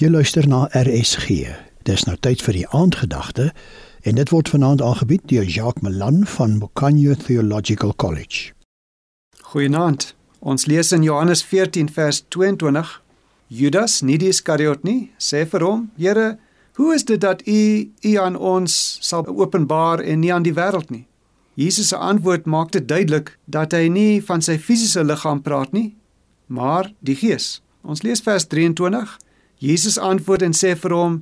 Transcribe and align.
Jy 0.00 0.08
luister 0.08 0.46
na 0.48 0.62
RSG. 0.72 1.50
Dis 1.84 2.06
nou 2.08 2.14
tyd 2.24 2.40
vir 2.40 2.56
die 2.56 2.68
aandgedagte 2.72 3.50
en 4.08 4.16
dit 4.16 4.30
word 4.32 4.48
vanaand 4.48 4.80
aangebied 4.80 5.26
deur 5.28 5.44
Jacques 5.44 5.84
Malan 5.84 6.22
van 6.38 6.54
Mokanyo 6.56 7.12
Theological 7.20 7.92
College. 8.00 8.54
Goeienaand. 9.52 10.14
Ons 10.40 10.64
lees 10.72 10.94
in 10.96 11.04
Johannes 11.04 11.44
14 11.44 11.92
vers 11.92 12.22
22. 12.32 12.94
Judas, 13.52 14.00
nie 14.00 14.16
die 14.16 14.32
Iskariot 14.32 14.88
nie, 14.88 15.12
sê 15.20 15.44
vir 15.44 15.68
hom: 15.68 15.90
"Here, 16.00 16.38
hoe 16.80 16.94
is 16.94 17.04
dit 17.04 17.20
dat 17.20 17.44
U 17.44 17.92
U 18.00 18.16
aan 18.16 18.36
ons 18.36 18.96
sal 19.04 19.28
openbaar 19.28 20.00
en 20.00 20.20
nie 20.20 20.32
aan 20.32 20.48
die 20.48 20.56
wêreld 20.56 20.88
nie?" 20.88 21.06
Jesus 21.54 21.88
se 21.88 21.96
antwoord 21.96 22.46
maak 22.46 22.72
dit 22.72 22.88
duidelik 22.88 23.36
dat 23.44 23.72
hy 23.72 23.88
nie 23.88 24.22
van 24.22 24.40
sy 24.40 24.56
fisiese 24.56 25.04
liggaam 25.04 25.42
praat 25.42 25.72
nie, 25.72 25.96
maar 26.46 26.88
die 27.00 27.16
Gees. 27.16 27.60
Ons 27.84 28.00
lees 28.02 28.20
vers 28.24 28.46
23. 28.46 29.18
Jesus 29.60 29.98
antwoord 30.00 30.42
en 30.42 30.56
sê 30.56 30.72
vir 30.72 30.94
hom: 30.96 31.20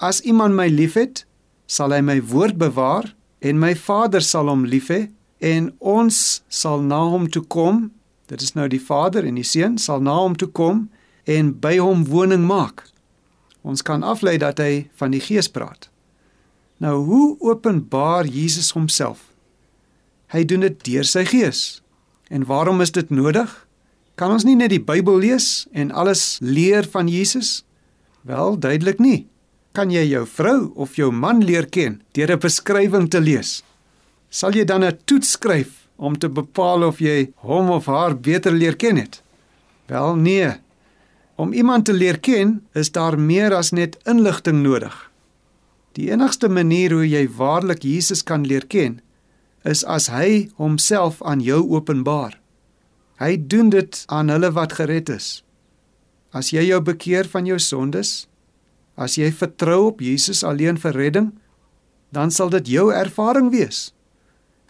As 0.00 0.22
iemand 0.24 0.56
my 0.56 0.70
liefhet, 0.72 1.26
sal 1.66 1.92
hy 1.92 2.00
my 2.00 2.16
woord 2.32 2.56
bewaar 2.60 3.10
en 3.44 3.60
my 3.60 3.74
Vader 3.76 4.24
sal 4.24 4.48
hom 4.48 4.64
lief 4.64 4.88
hê 4.92 5.08
en 5.44 5.68
ons 5.80 6.16
sal 6.48 6.80
na 6.80 7.02
hom 7.12 7.28
toe 7.28 7.44
kom. 7.44 7.90
Dit 8.32 8.40
is 8.40 8.54
nou 8.56 8.68
die 8.72 8.80
Vader 8.80 9.26
en 9.28 9.36
die 9.36 9.44
Seun 9.44 9.76
sal 9.78 10.00
na 10.00 10.16
hom 10.16 10.36
toe 10.40 10.48
kom 10.48 10.86
en 11.28 11.52
by 11.60 11.76
hom 11.76 12.06
woning 12.08 12.46
maak. 12.48 12.86
Ons 13.64 13.84
kan 13.84 14.04
aflei 14.04 14.38
dat 14.40 14.60
hy 14.60 14.86
van 14.96 15.12
die 15.12 15.22
Gees 15.24 15.48
praat. 15.48 15.90
Nou 16.80 16.98
hoe 17.04 17.36
openbaar 17.40 18.28
Jesus 18.28 18.72
homself? 18.76 19.30
Hy 20.32 20.44
doen 20.44 20.64
dit 20.64 20.80
deur 20.88 21.04
sy 21.08 21.24
Gees. 21.28 21.82
En 22.32 22.48
waarom 22.48 22.80
is 22.80 22.92
dit 22.92 23.12
nodig? 23.12 23.52
Kan 24.16 24.32
ons 24.32 24.44
nie 24.46 24.56
net 24.56 24.72
die 24.72 24.82
Bybel 24.82 25.20
lees 25.20 25.66
en 25.72 25.92
alles 25.92 26.38
leer 26.40 26.86
van 26.88 27.08
Jesus? 27.08 27.63
Wel, 28.24 28.58
duidelik 28.58 28.98
nie. 29.04 29.26
Kan 29.76 29.90
jy 29.92 30.04
jou 30.08 30.22
vrou 30.24 30.70
of 30.80 30.94
jou 30.96 31.10
man 31.12 31.42
leer 31.44 31.66
ken 31.68 32.00
deur 32.16 32.30
'n 32.32 32.40
beskrywing 32.40 33.08
te 33.10 33.20
lees? 33.20 33.62
Sal 34.30 34.52
jy 34.52 34.64
dan 34.64 34.84
'n 34.84 34.98
toets 35.04 35.30
skryf 35.30 35.88
om 35.96 36.18
te 36.18 36.28
bepaal 36.28 36.82
of 36.82 36.98
jy 36.98 37.32
hom 37.34 37.70
of 37.70 37.86
haar 37.86 38.16
beter 38.16 38.52
leer 38.52 38.76
ken 38.76 38.96
het? 38.96 39.22
Wel, 39.86 40.16
nee. 40.16 40.52
Om 41.36 41.52
iemand 41.52 41.84
te 41.84 41.92
leer 41.92 42.18
ken, 42.18 42.62
is 42.72 42.92
daar 42.92 43.18
meer 43.18 43.54
as 43.54 43.70
net 43.70 43.98
inligting 44.06 44.62
nodig. 44.62 45.10
Die 45.92 46.10
enigste 46.10 46.48
manier 46.48 46.92
hoe 46.92 47.08
jy 47.08 47.28
waarlik 47.28 47.82
Jesus 47.82 48.22
kan 48.22 48.46
leer 48.46 48.66
ken, 48.66 49.00
is 49.64 49.84
as 49.84 50.06
hy 50.06 50.50
homself 50.56 51.22
aan 51.22 51.40
jou 51.40 51.70
openbaar. 51.70 52.40
Hy 53.18 53.36
doen 53.46 53.70
dit 53.70 54.04
aan 54.06 54.28
hulle 54.28 54.50
wat 54.52 54.72
gered 54.72 55.08
is. 55.08 55.44
As 56.34 56.50
jy 56.50 56.66
jou 56.66 56.80
bekeer 56.82 57.28
van 57.30 57.46
jou 57.46 57.60
sondes, 57.62 58.26
as 58.98 59.14
jy 59.18 59.30
vertrou 59.30 59.92
op 59.92 60.02
Jesus 60.02 60.42
alleen 60.42 60.78
vir 60.82 60.96
redding, 60.98 61.30
dan 62.14 62.34
sal 62.34 62.50
dit 62.50 62.74
jou 62.74 62.88
ervaring 62.94 63.52
wees. 63.54 63.92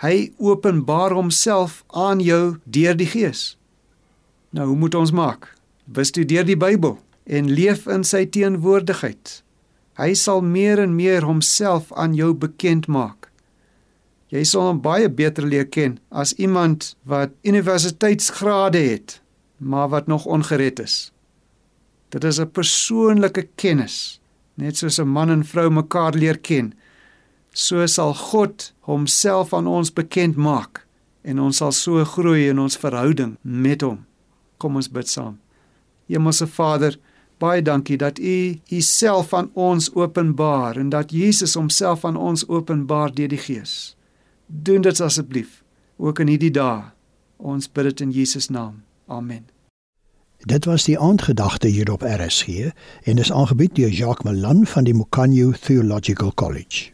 Hy 0.05 0.34
openbaar 0.37 1.15
homself 1.17 1.83
aan 1.89 2.21
jou 2.21 2.59
deur 2.65 2.97
die 2.97 3.09
Gees. 3.09 3.55
Nou, 4.53 4.69
hoe 4.73 4.77
moet 4.77 4.95
ons 4.95 5.12
maak? 5.12 5.48
Bestudeer 5.89 6.45
die 6.45 6.59
Bybel 6.59 6.98
en 7.25 7.48
leef 7.48 7.89
in 7.89 8.05
sy 8.05 8.25
teenwoordigheid. 8.28 9.41
Hy 9.97 10.11
sal 10.19 10.43
meer 10.45 10.83
en 10.83 10.97
meer 10.97 11.25
homself 11.25 11.93
aan 11.97 12.17
jou 12.19 12.33
bekend 12.37 12.89
maak. 12.91 13.31
Jy 14.34 14.43
sal 14.49 14.69
hom 14.69 14.83
baie 14.83 15.09
beter 15.09 15.47
leer 15.47 15.69
ken 15.71 15.97
as 16.11 16.34
iemand 16.37 16.93
wat 17.09 17.33
universiteitsgrade 17.47 18.83
het, 18.83 19.21
maar 19.59 19.89
wat 19.95 20.11
nog 20.11 20.27
ongered 20.27 20.83
is. 20.83 21.14
Dit 22.15 22.25
is 22.25 22.39
'n 22.41 22.51
persoonlike 22.51 23.48
kennis, 23.55 24.20
net 24.55 24.77
soos 24.77 24.98
'n 25.01 25.09
man 25.09 25.31
en 25.31 25.45
vrou 25.45 25.70
mekaar 25.70 26.15
leer 26.15 26.39
ken. 26.39 26.75
So 27.53 27.87
sal 27.87 28.15
God 28.15 28.73
homself 28.81 29.53
aan 29.53 29.67
ons 29.67 29.93
bekend 29.93 30.37
maak 30.37 30.87
en 31.23 31.39
ons 31.39 31.56
sal 31.56 31.72
so 31.72 32.05
groei 32.05 32.49
in 32.49 32.59
ons 32.59 32.77
verhouding 32.77 33.37
met 33.43 33.81
hom. 33.81 34.05
Kom 34.59 34.77
ons 34.77 34.88
bid 34.88 35.09
saam. 35.09 35.38
Hemelse 36.06 36.47
Vader, 36.47 36.99
baie 37.38 37.62
dankie 37.62 37.97
dat 37.97 38.19
U 38.19 38.61
Uself 38.71 39.34
aan 39.34 39.50
ons 39.55 39.94
openbaar 39.94 40.77
en 40.77 40.88
dat 40.88 41.11
Jesus 41.11 41.55
homself 41.55 42.05
aan 42.05 42.17
ons 42.17 42.49
openbaar 42.49 43.15
deur 43.15 43.28
die 43.28 43.38
Gees. 43.38 43.97
Doen 44.47 44.81
dit 44.81 45.00
asseblief 45.00 45.62
ook 45.97 46.19
in 46.19 46.28
hierdie 46.28 46.53
dae. 46.53 46.83
Ons 47.37 47.72
bid 47.72 47.84
dit 47.84 48.00
in 48.00 48.11
Jesus 48.11 48.49
naam. 48.49 48.83
Amen. 49.06 49.53
Dit 50.47 50.65
was 50.65 50.84
die 50.84 50.99
aandgedagte 50.99 51.69
hier 51.69 51.93
op 51.93 52.03
RSG 52.03 52.49
en 53.03 53.19
is 53.19 53.32
aangebied 53.32 53.75
deur 53.75 53.88
Jacques 53.88 54.25
Malan 54.25 54.66
van 54.66 54.84
die 54.84 54.94
Mokanyo 54.94 55.53
Theological 55.53 56.34
College. 56.34 56.94